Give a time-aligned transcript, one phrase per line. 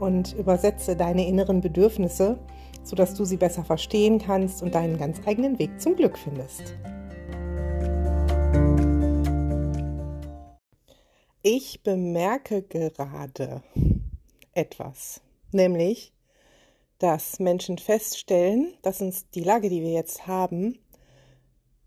[0.00, 2.38] und übersetze deine inneren Bedürfnisse,
[2.82, 6.74] sodass du sie besser verstehen kannst und deinen ganz eigenen Weg zum Glück findest.
[11.42, 13.62] Ich bemerke gerade
[14.52, 15.20] etwas,
[15.52, 16.12] nämlich,
[16.98, 20.78] dass Menschen feststellen, dass uns die Lage, die wir jetzt haben,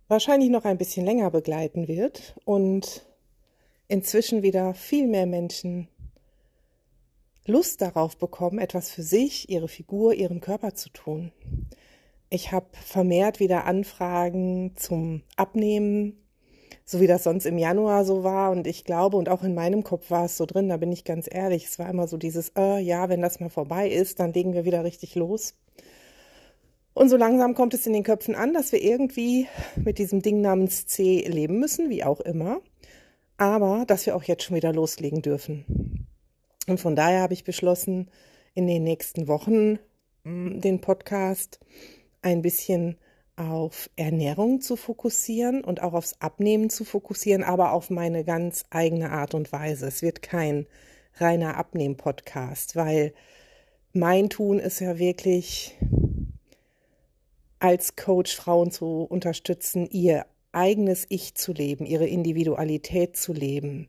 [0.08, 3.06] wahrscheinlich noch ein bisschen länger begleiten wird und
[3.88, 5.90] inzwischen wieder viel mehr Menschen
[7.46, 11.32] Lust darauf bekommen, etwas für sich, ihre Figur, ihren Körper zu tun.
[12.30, 16.18] Ich habe vermehrt wieder Anfragen zum Abnehmen,
[16.86, 18.52] so wie das sonst im Januar so war.
[18.52, 21.04] Und ich glaube, und auch in meinem Kopf war es so drin, da bin ich
[21.04, 24.34] ganz ehrlich, es war immer so dieses, äh, ja, wenn das mal vorbei ist, dann
[24.34, 25.56] legen wir wieder richtig los.
[26.94, 30.42] Und so langsam kommt es in den Köpfen an, dass wir irgendwie mit diesem Ding
[30.42, 32.62] namens C leben müssen, wie auch immer.
[33.38, 36.01] Aber dass wir auch jetzt schon wieder loslegen dürfen.
[36.68, 38.10] Und von daher habe ich beschlossen,
[38.54, 39.80] in den nächsten Wochen
[40.24, 41.60] mm, den Podcast
[42.22, 42.98] ein bisschen
[43.36, 49.12] auf Ernährung zu fokussieren und auch aufs Abnehmen zu fokussieren, aber auf meine ganz eigene
[49.12, 49.88] Art und Weise.
[49.88, 50.68] Es wird kein
[51.16, 53.14] reiner Abnehmen-Podcast, weil
[53.94, 55.76] mein Tun ist ja wirklich
[57.60, 63.88] als Coach Frauen zu unterstützen, ihr eigenes Ich zu leben, ihre Individualität zu leben,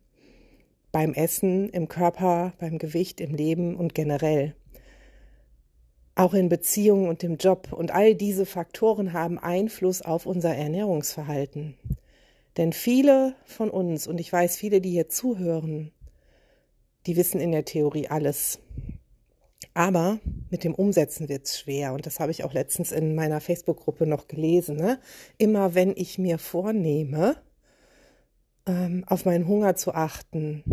[0.93, 4.55] beim Essen, im Körper, beim Gewicht, im Leben und generell.
[6.15, 7.73] Auch in Beziehungen und im Job.
[7.73, 11.75] Und all diese Faktoren haben Einfluss auf unser Ernährungsverhalten.
[12.59, 15.91] Denn viele von uns, und ich weiß viele, die hier zuhören,
[17.07, 18.61] die wissen in der Theorie alles.
[19.75, 20.21] Aber
[20.51, 21.95] mit dem Umsetzen wird es schwer.
[21.95, 24.77] Und das habe ich auch letztens in meiner Facebook-Gruppe noch gelesen.
[24.77, 25.01] Ne?
[25.39, 27.37] Immer wenn ich mir vornehme,
[28.67, 30.65] ähm, auf meinen Hunger zu achten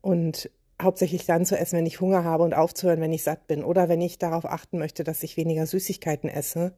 [0.00, 0.50] und
[0.80, 3.64] hauptsächlich dann zu essen, wenn ich Hunger habe und aufzuhören, wenn ich satt bin.
[3.64, 6.74] Oder wenn ich darauf achten möchte, dass ich weniger Süßigkeiten esse,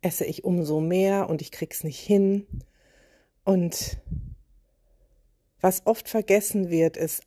[0.00, 2.46] esse ich umso mehr und ich krieg's nicht hin.
[3.44, 3.98] Und
[5.60, 7.22] was oft vergessen wird, ist,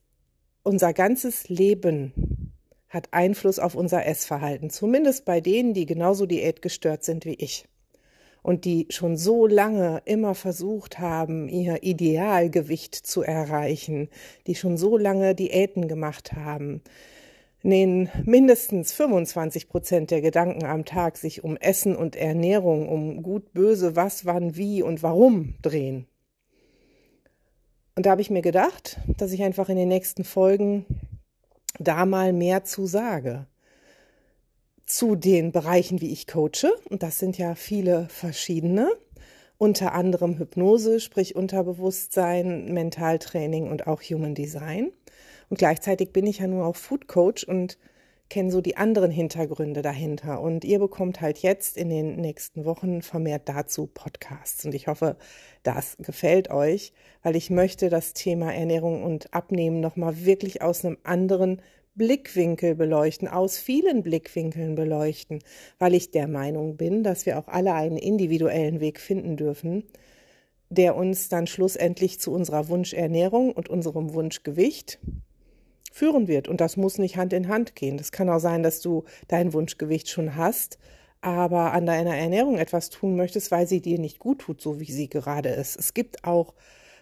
[0.64, 2.52] unser ganzes Leben
[2.90, 4.70] hat Einfluss auf unser Essverhalten.
[4.70, 7.66] Zumindest bei denen, die genauso diätgestört sind wie ich
[8.46, 14.08] und die schon so lange immer versucht haben, ihr Idealgewicht zu erreichen,
[14.46, 16.84] die schon so lange Diäten gemacht haben,
[17.64, 23.24] in denen mindestens 25 Prozent der Gedanken am Tag sich um Essen und Ernährung, um
[23.24, 26.06] gut, böse, was, wann, wie und warum drehen.
[27.96, 30.86] Und da habe ich mir gedacht, dass ich einfach in den nächsten Folgen
[31.80, 33.48] da mal mehr zu sage
[34.85, 36.72] zu den Bereichen, wie ich coache.
[36.90, 38.91] Und das sind ja viele verschiedene.
[39.57, 44.91] Unter anderem Hypnose, sprich Unterbewusstsein, Mentaltraining und auch Human Design.
[45.50, 47.78] Und gleichzeitig bin ich ja nur auch Food Coach und
[48.29, 50.41] kenne so die anderen Hintergründe dahinter.
[50.41, 54.66] Und ihr bekommt halt jetzt in den nächsten Wochen vermehrt dazu Podcasts.
[54.66, 55.16] Und ich hoffe,
[55.63, 56.91] das gefällt euch,
[57.23, 61.62] weil ich möchte das Thema Ernährung und Abnehmen nochmal wirklich aus einem anderen
[61.96, 65.40] Blickwinkel beleuchten, aus vielen Blickwinkeln beleuchten,
[65.80, 69.84] weil ich der Meinung bin, dass wir auch alle einen individuellen Weg finden dürfen,
[70.70, 75.00] der uns dann schlussendlich zu unserer Wunschernährung und unserem Wunschgewicht
[75.92, 76.50] führen wird.
[76.50, 77.98] Und das muss nicht Hand in Hand gehen.
[77.98, 80.78] Das kann auch sein, dass du dein Wunschgewicht schon hast,
[81.22, 84.92] aber an deiner Ernährung etwas tun möchtest, weil sie dir nicht gut tut, so wie
[84.92, 85.78] sie gerade ist.
[85.80, 86.54] Es gibt auch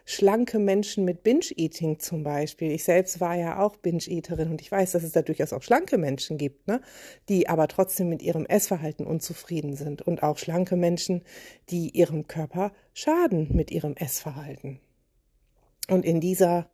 [0.05, 2.71] schlanke Menschen mit Binge-Eating zum Beispiel.
[2.71, 5.97] Ich selbst war ja auch Binge-Eaterin und ich weiß, dass es da durchaus auch schlanke
[5.97, 6.81] Menschen gibt, ne?
[7.29, 11.23] die aber trotzdem mit ihrem Essverhalten unzufrieden sind und auch schlanke Menschen,
[11.69, 14.79] die ihrem Körper schaden mit ihrem Essverhalten.
[15.89, 16.69] Und in dieser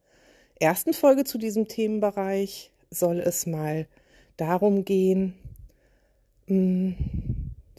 [0.60, 3.88] ersten Folge zu diesem Themenbereich soll es mal
[4.38, 5.36] darum gehen,
[6.48, 6.92] mm,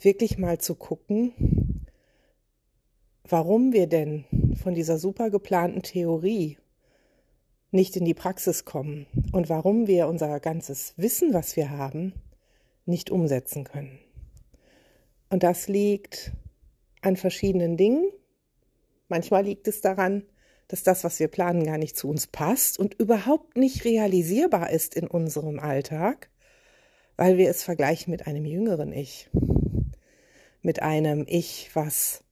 [0.00, 1.32] wirklich mal zu gucken,
[3.30, 4.24] warum wir denn
[4.62, 6.58] von dieser super geplanten Theorie
[7.70, 12.12] nicht in die Praxis kommen und warum wir unser ganzes Wissen, was wir haben,
[12.84, 13.98] nicht umsetzen können.
[15.28, 16.32] Und das liegt
[17.02, 18.10] an verschiedenen Dingen.
[19.08, 20.24] Manchmal liegt es daran,
[20.66, 24.94] dass das, was wir planen, gar nicht zu uns passt und überhaupt nicht realisierbar ist
[24.94, 26.30] in unserem Alltag,
[27.16, 29.30] weil wir es vergleichen mit einem jüngeren Ich,
[30.62, 32.24] mit einem Ich, was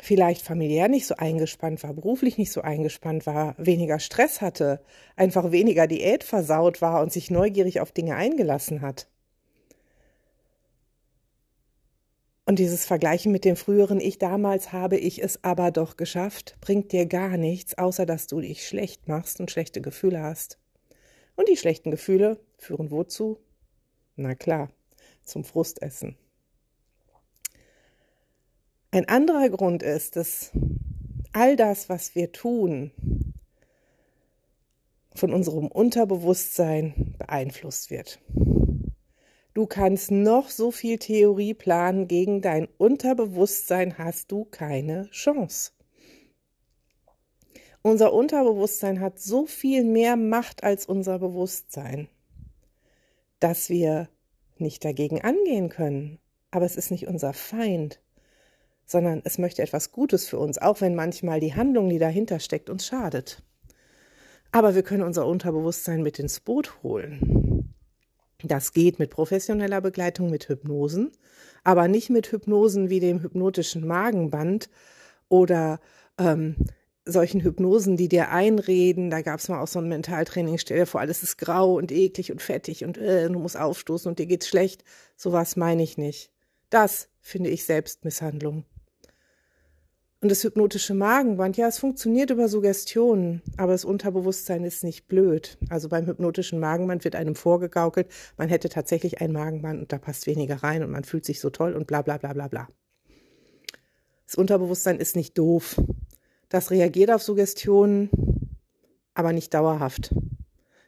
[0.00, 4.80] vielleicht familiär nicht so eingespannt war, beruflich nicht so eingespannt war, weniger Stress hatte,
[5.16, 9.08] einfach weniger Diät versaut war und sich neugierig auf Dinge eingelassen hat.
[12.48, 16.92] Und dieses Vergleichen mit dem früheren Ich damals habe ich es aber doch geschafft, bringt
[16.92, 20.58] dir gar nichts, außer dass du dich schlecht machst und schlechte Gefühle hast.
[21.34, 23.40] Und die schlechten Gefühle führen wozu?
[24.14, 24.70] Na klar,
[25.24, 26.16] zum Frustessen.
[28.96, 30.52] Ein anderer Grund ist, dass
[31.34, 32.92] all das, was wir tun,
[35.14, 38.18] von unserem Unterbewusstsein beeinflusst wird.
[39.52, 45.72] Du kannst noch so viel Theorie planen, gegen dein Unterbewusstsein hast du keine Chance.
[47.82, 52.08] Unser Unterbewusstsein hat so viel mehr Macht als unser Bewusstsein,
[53.40, 54.08] dass wir
[54.56, 56.18] nicht dagegen angehen können.
[56.50, 58.00] Aber es ist nicht unser Feind,
[58.86, 62.70] sondern es möchte etwas Gutes für uns, auch wenn manchmal die Handlung, die dahinter steckt,
[62.70, 63.42] uns schadet.
[64.52, 67.74] Aber wir können unser Unterbewusstsein mit ins Boot holen.
[68.42, 71.10] Das geht mit professioneller Begleitung mit Hypnosen,
[71.64, 74.68] aber nicht mit Hypnosen wie dem hypnotischen Magenband
[75.28, 75.80] oder
[76.18, 76.56] ähm,
[77.04, 79.10] solchen Hypnosen, die dir einreden.
[79.10, 81.90] Da gab es mal auch so ein Mentaltraining, stell dir vor, alles ist grau und
[81.90, 84.84] eklig und fettig und äh, du musst aufstoßen und dir geht's schlecht.
[85.16, 86.30] Sowas meine ich nicht.
[86.68, 88.64] Das finde ich Selbstmisshandlung.
[90.22, 95.58] Und das hypnotische Magenband, ja, es funktioniert über Suggestionen, aber das Unterbewusstsein ist nicht blöd.
[95.68, 98.08] Also beim hypnotischen Magenband wird einem vorgegaukelt,
[98.38, 101.50] man hätte tatsächlich ein Magenband und da passt weniger rein und man fühlt sich so
[101.50, 102.68] toll und bla bla bla bla bla.
[104.24, 105.80] Das Unterbewusstsein ist nicht doof.
[106.48, 108.10] Das reagiert auf Suggestionen,
[109.12, 110.14] aber nicht dauerhaft.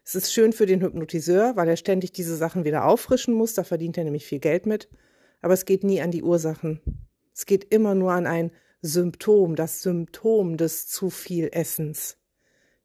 [0.05, 3.63] Es ist schön für den Hypnotiseur, weil er ständig diese Sachen wieder auffrischen muss, da
[3.63, 4.89] verdient er nämlich viel Geld mit,
[5.43, 6.81] aber es geht nie an die Ursachen.
[7.35, 8.51] Es geht immer nur an ein
[8.83, 12.17] Symptom, das Symptom des zu viel Essens.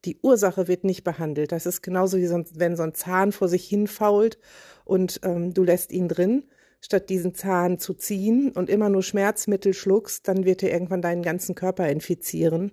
[0.04, 1.52] Die Ursache wird nicht behandelt.
[1.52, 4.38] Das ist genauso wie so, wenn so ein Zahn vor sich hinfault
[4.84, 6.44] und ähm, du lässt ihn drin,
[6.80, 11.22] statt diesen Zahn zu ziehen und immer nur Schmerzmittel schluckst, dann wird er irgendwann deinen
[11.22, 12.72] ganzen Körper infizieren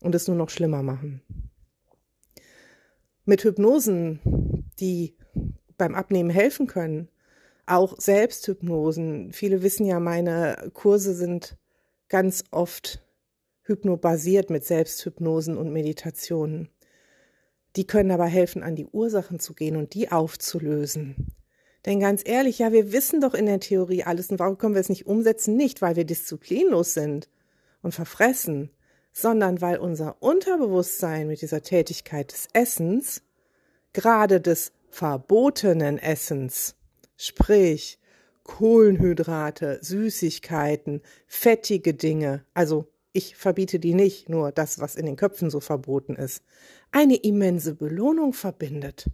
[0.00, 1.22] und es nur noch schlimmer machen.
[3.24, 4.20] Mit Hypnosen,
[4.80, 5.16] die
[5.78, 7.08] beim Abnehmen helfen können,
[7.64, 9.32] auch Selbsthypnosen.
[9.32, 11.56] Viele wissen ja, meine Kurse sind
[12.10, 13.02] ganz oft
[13.62, 16.68] hypnobasiert mit Selbsthypnosen und Meditationen.
[17.76, 21.28] Die können aber helfen, an die Ursachen zu gehen und die aufzulösen.
[21.86, 24.80] Denn ganz ehrlich, ja, wir wissen doch in der Theorie alles und warum können wir
[24.80, 25.56] es nicht umsetzen?
[25.56, 27.28] Nicht, weil wir disziplinlos sind
[27.80, 28.70] und verfressen,
[29.12, 33.22] sondern weil unser Unterbewusstsein mit dieser Tätigkeit des Essens,
[33.92, 36.74] gerade des verbotenen Essens,
[37.16, 37.99] sprich
[38.50, 45.50] Kohlenhydrate, Süßigkeiten, fettige Dinge, also ich verbiete die nicht, nur das, was in den Köpfen
[45.50, 46.42] so verboten ist,
[46.90, 49.08] eine immense Belohnung verbindet.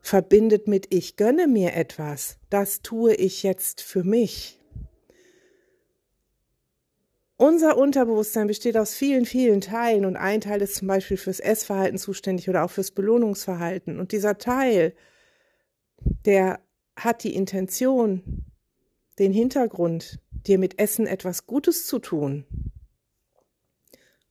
[0.00, 4.60] Verbindet mit ich gönne mir etwas, das tue ich jetzt für mich.
[7.38, 11.98] Unser Unterbewusstsein besteht aus vielen, vielen Teilen und ein Teil ist zum Beispiel fürs Essverhalten
[11.98, 13.98] zuständig oder auch fürs Belohnungsverhalten.
[13.98, 14.94] Und dieser Teil,
[16.26, 16.60] der
[16.98, 18.44] hat die Intention,
[19.18, 22.44] den Hintergrund, dir mit Essen etwas Gutes zu tun.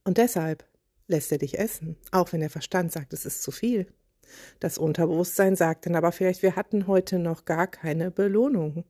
[0.03, 0.65] Und deshalb
[1.07, 3.87] lässt er dich essen, auch wenn der Verstand sagt, es ist zu viel.
[4.59, 8.83] Das Unterbewusstsein sagt dann aber vielleicht, wir hatten heute noch gar keine Belohnung.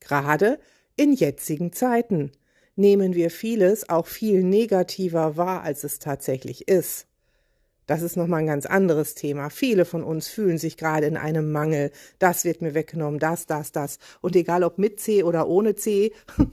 [0.00, 0.58] Gerade
[0.96, 2.32] in jetzigen Zeiten
[2.76, 7.06] nehmen wir vieles auch viel negativer wahr, als es tatsächlich ist.
[7.86, 9.50] Das ist nochmal ein ganz anderes Thema.
[9.50, 11.90] Viele von uns fühlen sich gerade in einem Mangel.
[12.18, 13.98] Das wird mir weggenommen, das, das, das.
[14.22, 16.12] Und egal ob mit C oder ohne C,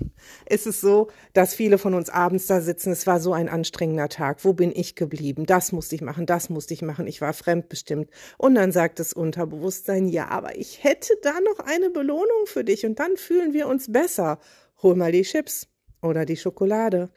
[0.49, 2.91] ist es so, dass viele von uns abends da sitzen.
[2.91, 4.43] Es war so ein anstrengender Tag.
[4.43, 5.45] Wo bin ich geblieben?
[5.45, 7.07] Das musste ich machen, das musste ich machen.
[7.07, 8.09] Ich war fremdbestimmt.
[8.37, 12.85] Und dann sagt das Unterbewusstsein, ja, aber ich hätte da noch eine Belohnung für dich.
[12.85, 14.39] Und dann fühlen wir uns besser.
[14.83, 15.69] Hol mal die Chips
[16.01, 17.09] oder die Schokolade.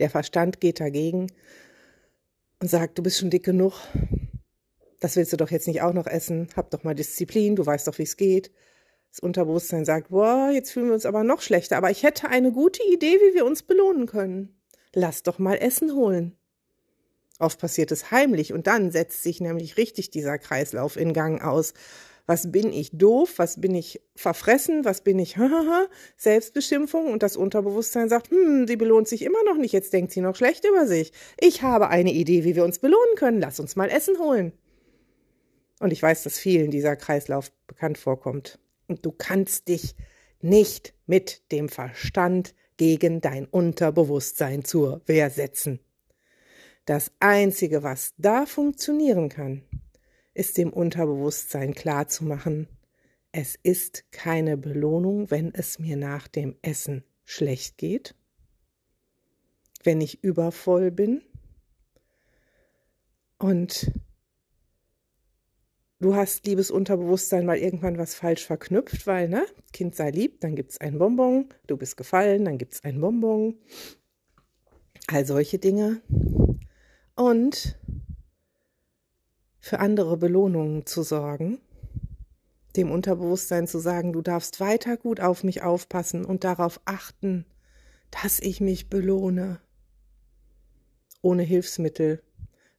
[0.00, 1.28] Der Verstand geht dagegen
[2.60, 3.74] und sagt, du bist schon dick genug,
[5.00, 7.86] das willst du doch jetzt nicht auch noch essen, hab doch mal Disziplin, du weißt
[7.86, 8.50] doch, wie es geht.
[9.10, 12.52] Das Unterbewusstsein sagt, boah, jetzt fühlen wir uns aber noch schlechter, aber ich hätte eine
[12.52, 14.60] gute Idee, wie wir uns belohnen können.
[14.92, 16.36] Lass doch mal Essen holen.
[17.38, 21.74] Oft passiert es heimlich und dann setzt sich nämlich richtig dieser Kreislauf in Gang aus
[22.26, 25.36] was bin ich doof, was bin ich verfressen, was bin ich
[26.16, 30.20] Selbstbeschimpfung und das Unterbewusstsein sagt, hm, sie belohnt sich immer noch nicht, jetzt denkt sie
[30.20, 31.12] noch schlecht über sich.
[31.38, 34.52] Ich habe eine Idee, wie wir uns belohnen können, lass uns mal Essen holen.
[35.80, 38.58] Und ich weiß, dass vielen dieser Kreislauf bekannt vorkommt.
[38.86, 39.94] Und du kannst dich
[40.40, 45.80] nicht mit dem Verstand gegen dein Unterbewusstsein zur Wehr setzen.
[46.84, 49.62] Das Einzige, was da funktionieren kann,
[50.34, 52.68] ist dem Unterbewusstsein klarzumachen,
[53.32, 58.14] es ist keine Belohnung, wenn es mir nach dem Essen schlecht geht,
[59.82, 61.22] wenn ich übervoll bin
[63.38, 63.90] und
[66.00, 70.54] du hast, liebes Unterbewusstsein, mal irgendwann was falsch verknüpft, weil, ne, Kind sei lieb, dann
[70.54, 73.58] gibt es ein Bonbon, du bist gefallen, dann gibt es ein Bonbon.
[75.08, 76.02] All solche Dinge.
[77.14, 77.78] Und
[79.60, 81.60] für andere Belohnungen zu sorgen,
[82.76, 87.46] dem Unterbewusstsein zu sagen, du darfst weiter gut auf mich aufpassen und darauf achten,
[88.10, 89.60] dass ich mich belohne.
[91.22, 92.22] Ohne Hilfsmittel,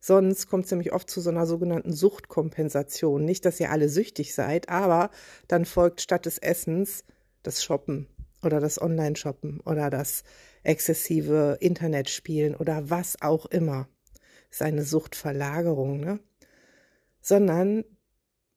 [0.07, 3.25] Sonst kommt es nämlich oft zu so einer sogenannten Suchtkompensation.
[3.25, 5.09] Nicht, dass ihr alle süchtig seid, aber
[5.47, 7.03] dann folgt statt des Essens
[7.41, 8.05] das Shoppen
[8.43, 10.23] oder das Online-Shoppen oder das
[10.61, 13.87] exzessive Internetspielen oder was auch immer.
[14.55, 16.21] Das ist eine Suchtverlagerung, ne?
[17.19, 17.83] Sondern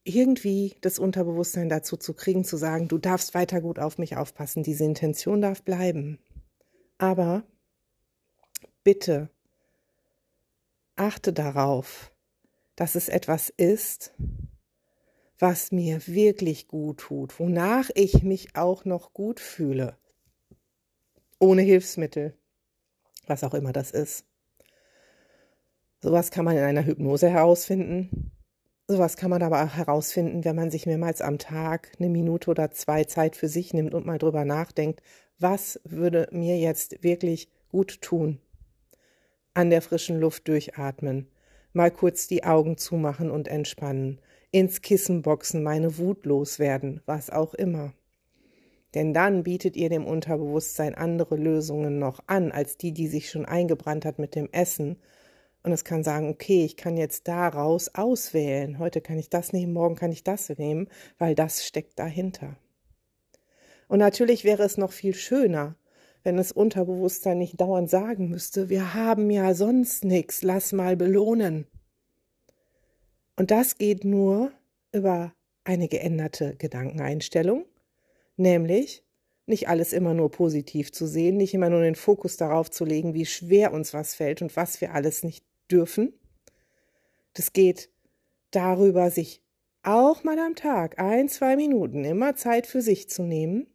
[0.05, 4.63] irgendwie das Unterbewusstsein dazu zu kriegen, zu sagen, du darfst weiter gut auf mich aufpassen,
[4.63, 6.21] diese Intention darf bleiben.
[6.99, 7.43] Aber
[8.85, 9.29] bitte
[10.95, 12.13] achte darauf,
[12.77, 14.15] dass es etwas ist,
[15.37, 19.99] was mir wirklich gut tut, wonach ich mich auch noch gut fühle,
[21.41, 22.39] ohne Hilfsmittel,
[23.27, 24.28] was auch immer das ist.
[26.01, 28.33] Sowas kann man in einer Hypnose herausfinden.
[28.87, 32.71] Sowas kann man aber auch herausfinden, wenn man sich mehrmals am Tag eine Minute oder
[32.71, 35.03] zwei Zeit für sich nimmt und mal drüber nachdenkt,
[35.39, 38.41] was würde mir jetzt wirklich gut tun
[39.59, 41.27] an der frischen Luft durchatmen,
[41.73, 44.21] mal kurz die Augen zumachen und entspannen,
[44.53, 47.93] ins Kissen boxen, meine Wut loswerden, was auch immer.
[48.95, 53.47] Denn dann bietet ihr dem Unterbewusstsein andere Lösungen noch an, als die, die sich schon
[53.47, 54.97] eingebrannt hat mit dem Essen.
[55.63, 58.79] Und es kann sagen, okay, ich kann jetzt daraus auswählen.
[58.79, 60.89] Heute kann ich das nehmen, morgen kann ich das nehmen,
[61.19, 62.57] weil das steckt dahinter.
[63.89, 65.77] Und natürlich wäre es noch viel schöner,
[66.23, 71.67] wenn das Unterbewusstsein nicht dauernd sagen müsste, wir haben ja sonst nichts, lass mal belohnen.
[73.37, 74.53] Und das geht nur
[74.93, 75.33] über
[75.65, 77.65] eine geänderte Gedankeneinstellung,
[78.37, 79.05] nämlich
[79.49, 83.15] nicht alles immer nur positiv zu sehen, nicht immer nur den Fokus darauf zu legen,
[83.15, 86.13] wie schwer uns was fällt und was wir alles nicht dürfen.
[87.35, 87.91] Das geht
[88.51, 89.43] darüber, sich
[89.83, 93.67] auch mal am Tag ein, zwei Minuten immer Zeit für sich zu nehmen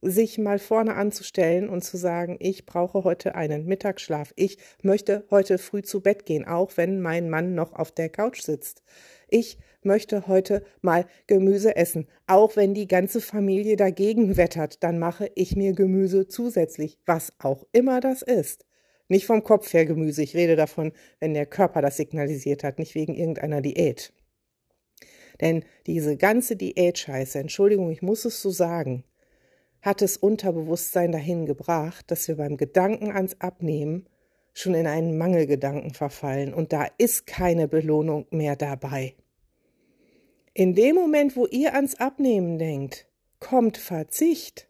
[0.00, 4.32] sich mal vorne anzustellen und zu sagen, ich brauche heute einen Mittagsschlaf.
[4.36, 8.42] Ich möchte heute früh zu Bett gehen, auch wenn mein Mann noch auf der Couch
[8.42, 8.82] sitzt.
[9.28, 9.58] Ich
[9.88, 15.56] möchte heute mal Gemüse essen, auch wenn die ganze Familie dagegen wettert, dann mache ich
[15.56, 18.64] mir Gemüse zusätzlich, was auch immer das ist.
[19.08, 22.94] Nicht vom Kopf her Gemüse, ich rede davon, wenn der Körper das signalisiert hat, nicht
[22.94, 24.12] wegen irgendeiner Diät.
[25.40, 29.04] Denn diese ganze Diät-Scheiße, Entschuldigung, ich muss es so sagen,
[29.82, 34.06] hat das Unterbewusstsein dahin gebracht, dass wir beim Gedanken ans Abnehmen
[34.52, 39.14] schon in einen Mangelgedanken verfallen und da ist keine Belohnung mehr dabei.
[40.58, 43.06] In dem Moment, wo ihr ans Abnehmen denkt,
[43.38, 44.68] kommt Verzicht.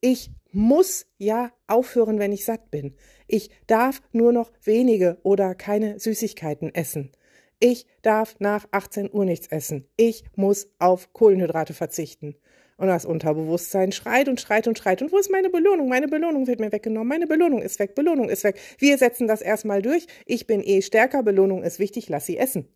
[0.00, 2.94] Ich muss ja aufhören, wenn ich satt bin.
[3.26, 7.10] Ich darf nur noch wenige oder keine Süßigkeiten essen.
[7.58, 9.88] Ich darf nach 18 Uhr nichts essen.
[9.96, 12.36] Ich muss auf Kohlenhydrate verzichten.
[12.76, 15.02] Und das Unterbewusstsein schreit und schreit und schreit.
[15.02, 15.88] Und wo ist meine Belohnung?
[15.88, 17.08] Meine Belohnung wird mir weggenommen.
[17.08, 17.96] Meine Belohnung ist weg.
[17.96, 18.60] Belohnung ist weg.
[18.78, 20.06] Wir setzen das erstmal durch.
[20.26, 21.24] Ich bin eh stärker.
[21.24, 22.08] Belohnung ist wichtig.
[22.08, 22.68] Lass sie essen.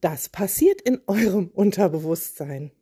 [0.00, 2.72] Das passiert in eurem Unterbewusstsein.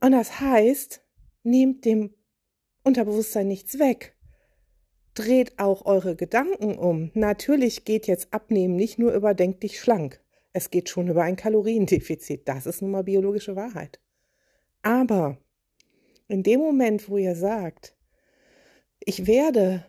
[0.00, 1.02] Und das heißt,
[1.42, 2.14] nehmt dem
[2.82, 4.16] Unterbewusstsein nichts weg.
[5.14, 7.10] Dreht auch eure Gedanken um.
[7.14, 10.22] Natürlich geht jetzt Abnehmen nicht nur über Denk dich schlank.
[10.52, 12.48] Es geht schon über ein Kaloriendefizit.
[12.48, 14.00] Das ist nun mal biologische Wahrheit.
[14.82, 15.36] Aber
[16.28, 17.94] in dem Moment, wo ihr sagt,
[19.00, 19.84] ich werde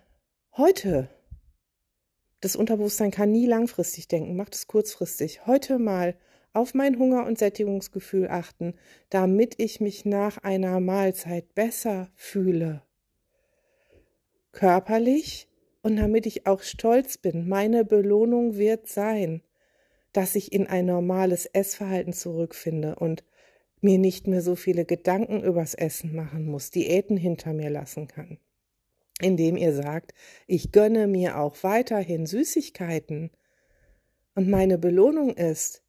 [0.57, 1.09] heute,
[2.41, 6.15] das Unterbewusstsein kann nie langfristig denken, macht es kurzfristig, heute mal
[6.53, 8.73] auf mein Hunger- und Sättigungsgefühl achten,
[9.09, 12.81] damit ich mich nach einer Mahlzeit besser fühle.
[14.51, 15.47] Körperlich
[15.81, 17.47] und damit ich auch stolz bin.
[17.47, 19.41] Meine Belohnung wird sein,
[20.11, 23.23] dass ich in ein normales Essverhalten zurückfinde und
[23.79, 28.39] mir nicht mehr so viele Gedanken übers Essen machen muss, Diäten hinter mir lassen kann.
[29.21, 30.13] Indem ihr sagt,
[30.47, 33.29] ich gönne mir auch weiterhin Süßigkeiten
[34.33, 35.83] und meine Belohnung ist,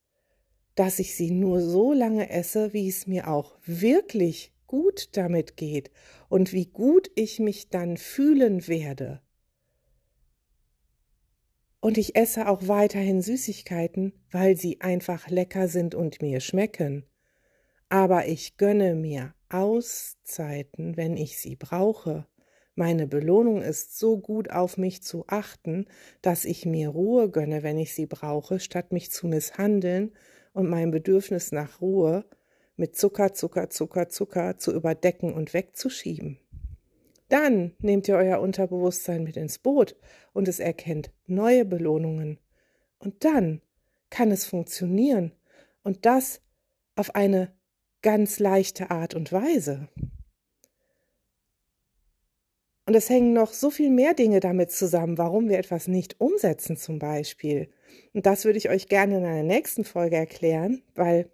[0.75, 5.91] dass ich sie nur so lange esse, wie es mir auch wirklich gut damit geht
[6.29, 9.23] und wie gut ich mich dann fühlen werde.
[11.81, 17.05] Und ich esse auch weiterhin Süßigkeiten, weil sie einfach lecker sind und mir schmecken.
[17.89, 22.27] Aber ich gönne mir Auszeiten, wenn ich sie brauche.
[22.75, 25.87] Meine Belohnung ist so gut auf mich zu achten,
[26.23, 30.12] dass ich mir Ruhe gönne, wenn ich sie brauche, statt mich zu misshandeln
[30.55, 32.25] und mein Bedürfnis nach Ruhe
[32.76, 36.38] mit Zucker, Zucker, Zucker, Zucker zu überdecken und wegzuschieben.
[37.29, 39.97] Dann nehmt ihr euer Unterbewusstsein mit ins Boot
[40.33, 42.38] und es erkennt neue Belohnungen.
[42.99, 43.61] Und dann
[44.11, 45.33] kann es funktionieren.
[45.83, 46.43] Und das
[46.95, 47.52] auf eine
[48.02, 49.88] ganz leichte Art und Weise.
[52.93, 56.77] Und es hängen noch so viel mehr Dinge damit zusammen, warum wir etwas nicht umsetzen
[56.77, 57.71] zum Beispiel.
[58.13, 61.31] Und das würde ich euch gerne in einer nächsten Folge erklären, weil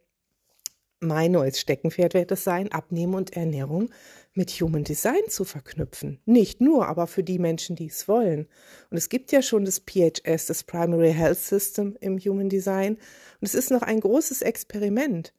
[1.00, 3.90] mein neues Steckenpferd wird es sein, Abnehmen und Ernährung
[4.34, 6.20] mit Human Design zu verknüpfen.
[6.26, 8.46] Nicht nur, aber für die Menschen, die es wollen.
[8.90, 12.98] Und es gibt ja schon das PHS, das Primary Health System im Human Design.
[13.40, 15.34] Und es ist noch ein großes Experiment.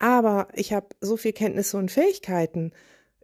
[0.00, 2.72] Aber ich habe so viel Kenntnisse und Fähigkeiten,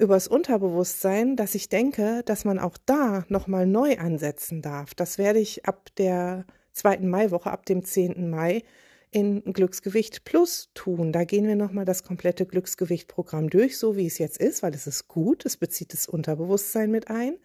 [0.00, 4.95] übers Unterbewusstsein, dass ich denke, dass man auch da nochmal neu ansetzen darf.
[4.95, 8.30] Das werde ich ab der zweiten Maiwoche, ab dem 10.
[8.30, 8.62] Mai
[9.11, 11.12] in Glücksgewicht Plus tun.
[11.12, 14.87] Da gehen wir nochmal das komplette Glücksgewicht-Programm durch, so wie es jetzt ist, weil es
[14.87, 17.37] ist gut, es bezieht das Unterbewusstsein mit ein.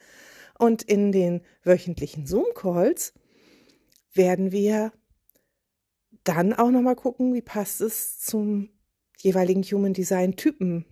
[0.58, 3.14] Und in den wöchentlichen Zoom-Calls
[4.14, 4.94] werden wir
[6.24, 8.70] dann auch nochmal gucken, wie passt es zum
[9.18, 10.86] jeweiligen Human Design Typen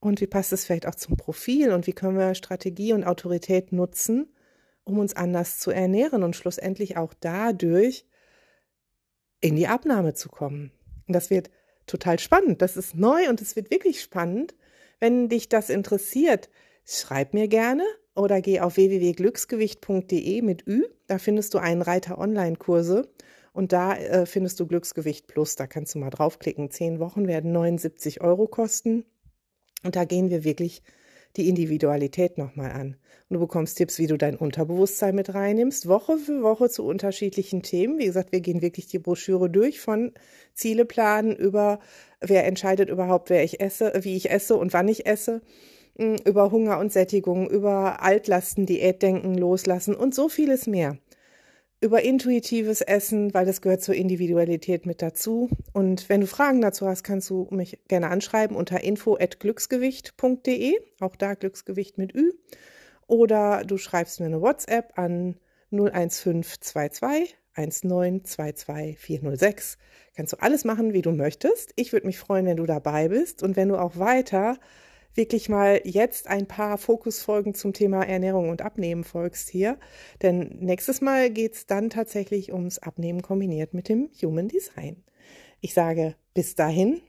[0.00, 3.72] und wie passt es vielleicht auch zum Profil und wie können wir Strategie und Autorität
[3.72, 4.32] nutzen,
[4.84, 8.06] um uns anders zu ernähren und schlussendlich auch dadurch
[9.40, 10.72] in die Abnahme zu kommen.
[11.06, 11.50] Und das wird
[11.86, 12.62] total spannend.
[12.62, 14.54] Das ist neu und es wird wirklich spannend.
[15.00, 16.50] Wenn dich das interessiert,
[16.84, 17.84] schreib mir gerne
[18.14, 20.84] oder geh auf www.glücksgewicht.de mit Ü.
[21.06, 23.08] Da findest du einen Reiter Online-Kurse
[23.52, 25.56] und da äh, findest du Glücksgewicht Plus.
[25.56, 26.70] Da kannst du mal draufklicken.
[26.70, 29.04] Zehn Wochen werden 79 Euro kosten.
[29.82, 30.82] Und da gehen wir wirklich
[31.36, 32.96] die Individualität nochmal an.
[33.28, 37.62] Und du bekommst Tipps, wie du dein Unterbewusstsein mit reinnimmst, Woche für Woche zu unterschiedlichen
[37.62, 37.98] Themen.
[37.98, 40.12] Wie gesagt, wir gehen wirklich die Broschüre durch von
[40.54, 41.78] Ziele planen über,
[42.20, 45.42] wer entscheidet überhaupt, wer ich esse, wie ich esse und wann ich esse,
[45.96, 50.98] hm, über Hunger und Sättigung, über Altlasten, Diätdenken loslassen und so vieles mehr
[51.80, 55.48] über intuitives Essen, weil das gehört zur Individualität mit dazu.
[55.72, 61.34] Und wenn du Fragen dazu hast, kannst du mich gerne anschreiben unter info@glücksgewicht.de, auch da
[61.34, 62.32] Glücksgewicht mit Ü.
[63.06, 65.36] Oder du schreibst mir eine WhatsApp an
[65.70, 69.76] 01522 1922406.
[70.14, 71.72] Kannst du alles machen, wie du möchtest.
[71.76, 74.58] Ich würde mich freuen, wenn du dabei bist und wenn du auch weiter
[75.14, 79.78] wirklich mal jetzt ein paar Fokusfolgen zum Thema Ernährung und Abnehmen folgst hier.
[80.22, 85.02] Denn nächstes Mal geht's dann tatsächlich ums Abnehmen kombiniert mit dem Human Design.
[85.60, 87.00] Ich sage bis dahin,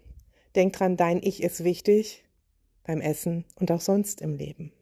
[0.56, 2.24] denk dran, dein Ich ist wichtig
[2.84, 4.74] beim Essen und auch sonst im Leben.